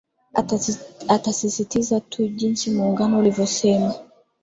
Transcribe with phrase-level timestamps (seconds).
[1.15, 3.93] atasisitiza tu jinsi muugano uliovysema